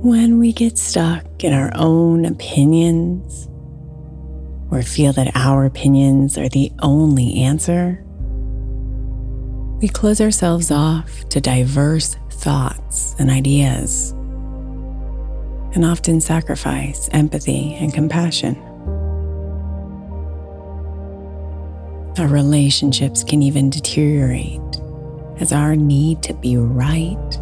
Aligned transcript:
When 0.00 0.38
we 0.38 0.52
get 0.52 0.78
stuck 0.78 1.42
in 1.42 1.52
our 1.52 1.72
own 1.74 2.24
opinions 2.24 3.48
or 4.70 4.80
feel 4.80 5.12
that 5.14 5.34
our 5.34 5.64
opinions 5.64 6.38
are 6.38 6.48
the 6.48 6.70
only 6.78 7.42
answer, 7.42 8.00
we 9.82 9.88
close 9.88 10.20
ourselves 10.20 10.70
off 10.70 11.28
to 11.30 11.40
diverse 11.40 12.14
thoughts 12.30 13.16
and 13.18 13.28
ideas 13.28 14.12
and 15.74 15.84
often 15.84 16.20
sacrifice 16.20 17.08
empathy 17.10 17.74
and 17.74 17.92
compassion. 17.92 18.54
Our 22.18 22.28
relationships 22.28 23.24
can 23.24 23.42
even 23.42 23.68
deteriorate 23.68 24.60
as 25.40 25.52
our 25.52 25.74
need 25.74 26.22
to 26.22 26.34
be 26.34 26.56
right 26.56 27.38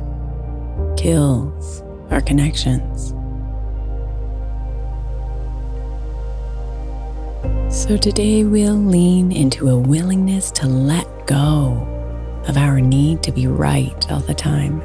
kills 0.96 1.82
our 2.10 2.20
connections. 2.20 3.12
So 7.68 7.96
today 7.96 8.44
we'll 8.44 8.74
lean 8.74 9.32
into 9.32 9.68
a 9.68 9.76
willingness 9.76 10.50
to 10.52 10.66
let 10.66 11.26
go 11.26 11.86
of 12.48 12.56
our 12.56 12.80
need 12.80 13.22
to 13.24 13.32
be 13.32 13.46
right 13.46 14.10
all 14.10 14.20
the 14.20 14.34
time. 14.34 14.82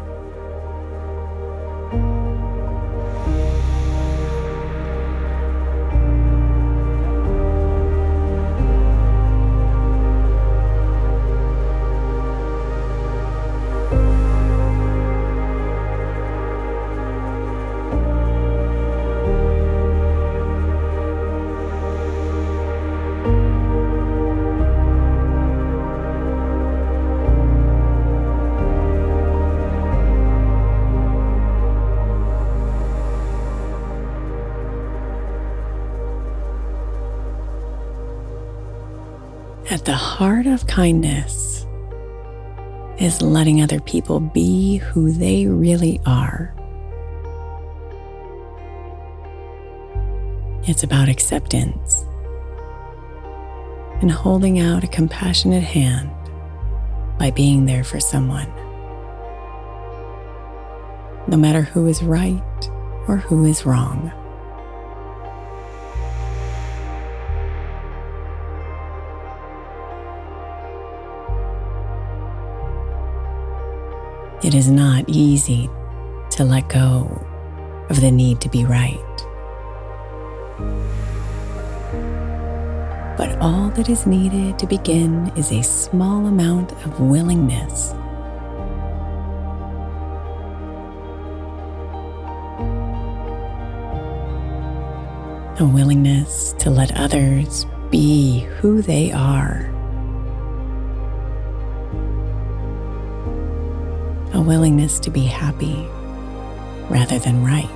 At 39.72 39.86
the 39.86 39.94
heart 39.94 40.48
of 40.48 40.68
kindness 40.68 41.66
is 42.98 43.22
letting 43.22 43.62
other 43.62 43.80
people 43.80 44.20
be 44.20 44.76
who 44.80 45.14
they 45.14 45.48
really 45.48 45.98
are. 46.06 46.54
It's 50.68 50.84
about 50.84 51.08
acceptance 51.08 52.04
and 54.02 54.12
holding 54.12 54.60
out 54.60 54.84
a 54.84 54.88
compassionate 54.88 55.64
hand 55.64 56.12
by 57.18 57.32
being 57.32 57.64
there 57.64 57.86
for 57.86 58.02
someone, 58.02 58.52
no 61.30 61.38
matter 61.38 61.62
who 61.62 61.88
is 61.88 62.04
right 62.04 62.70
or 63.08 63.16
who 63.16 63.46
is 63.46 63.66
wrong. 63.66 64.12
It 74.44 74.56
is 74.56 74.72
not 74.72 75.06
easy 75.08 75.70
to 76.32 76.44
let 76.44 76.68
go 76.68 77.06
of 77.92 78.02
the 78.02 78.10
need 78.10 78.42
to 78.42 78.50
be 78.50 78.66
right. 78.66 78.98
But 83.18 83.38
all 83.40 83.70
that 83.76 83.88
is 83.88 84.08
needed 84.08 84.58
to 84.58 84.66
begin 84.66 85.32
is 85.36 85.52
a 85.52 85.62
small 85.62 86.26
amount 86.26 86.72
of 86.86 87.00
willingness. 87.00 87.92
A 95.60 95.72
willingness 95.72 96.54
to 96.54 96.72
let 96.72 96.98
others 96.98 97.68
be 97.92 98.40
who 98.60 98.82
they 98.82 99.12
are 99.12 99.71
willingness 104.52 105.00
to 105.00 105.10
be 105.10 105.24
happy 105.24 105.88
rather 106.90 107.18
than 107.20 107.42
right. 107.42 107.70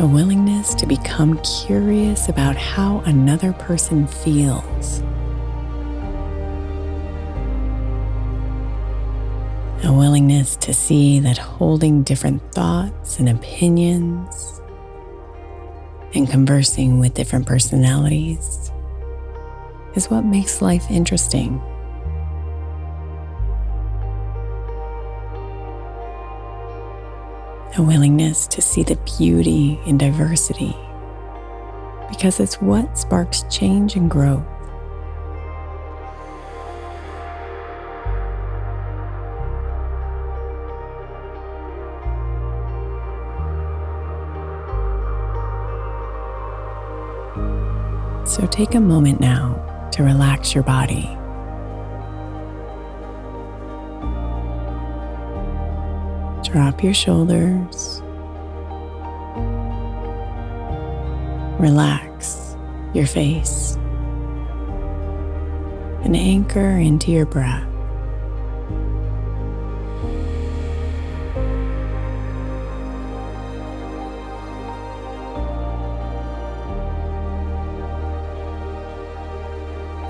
A 0.00 0.06
willingness 0.06 0.74
to 0.76 0.86
become 0.86 1.38
curious 1.40 2.30
about 2.30 2.56
how 2.56 3.00
another 3.00 3.52
person 3.52 4.06
feels. 4.06 5.00
A 9.84 9.92
willingness 9.92 10.56
to 10.56 10.72
see 10.72 11.20
that 11.20 11.36
holding 11.36 12.04
different 12.04 12.40
thoughts 12.54 13.18
and 13.18 13.28
opinions 13.28 14.62
and 16.14 16.26
conversing 16.26 16.98
with 16.98 17.12
different 17.12 17.44
personalities 17.44 18.72
is 19.98 20.08
what 20.08 20.24
makes 20.24 20.62
life 20.62 20.88
interesting. 20.92 21.60
A 27.76 27.82
willingness 27.82 28.46
to 28.46 28.62
see 28.62 28.84
the 28.84 28.94
beauty 29.18 29.80
in 29.86 29.98
diversity 29.98 30.76
because 32.08 32.38
it's 32.38 32.62
what 32.62 32.96
sparks 32.96 33.42
change 33.50 33.96
and 33.96 34.08
growth. 34.08 34.46
So 48.24 48.46
take 48.46 48.76
a 48.76 48.80
moment 48.80 49.18
now 49.18 49.67
to 49.98 50.04
relax 50.04 50.54
your 50.54 50.62
body. 50.62 51.08
Drop 56.48 56.84
your 56.84 56.94
shoulders. 56.94 58.00
Relax 61.58 62.56
your 62.94 63.06
face 63.06 63.74
and 66.04 66.14
anchor 66.14 66.78
into 66.78 67.10
your 67.10 67.26
breath. 67.26 67.67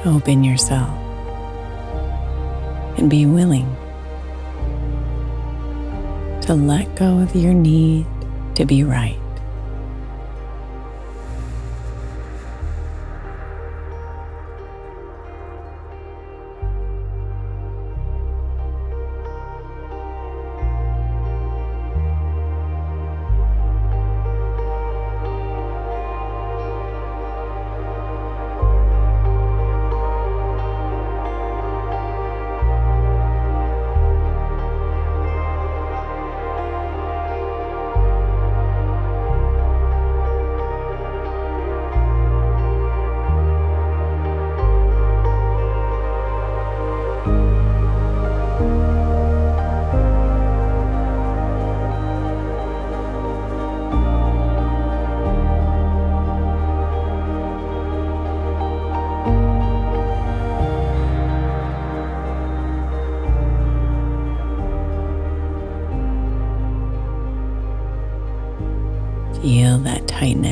Open 0.09 0.43
yourself 0.43 0.89
and 2.97 3.11
be 3.11 3.27
willing 3.27 3.69
to 6.41 6.55
let 6.55 6.95
go 6.97 7.19
of 7.19 7.37
your 7.37 7.53
need 7.53 8.07
to 8.55 8.65
be 8.65 8.85
right. 8.85 9.21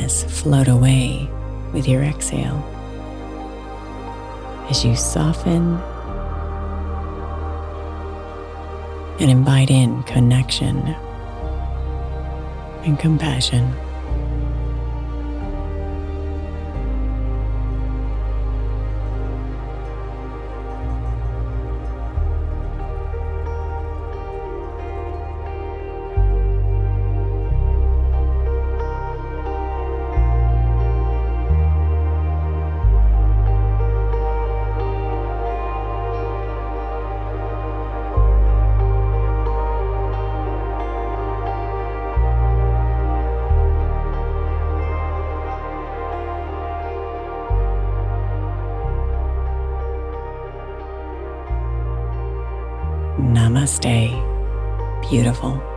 Float 0.09 0.67
away 0.67 1.29
with 1.73 1.87
your 1.87 2.03
exhale 2.03 2.63
as 4.69 4.83
you 4.83 4.95
soften 4.95 5.75
and 9.19 9.31
invite 9.31 9.69
in 9.69 10.03
connection 10.03 10.77
and 12.83 12.99
compassion. 12.99 13.73
Namaste, 53.67 54.15
beautiful. 55.09 55.76